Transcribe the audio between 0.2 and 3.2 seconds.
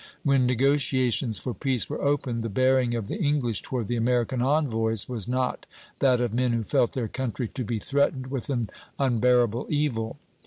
When negotiations for peace were opened, the bearing of the